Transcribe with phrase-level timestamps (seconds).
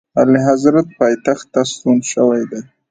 [0.19, 2.59] اعلیحضرت پایتخت ته ستون شوی دی.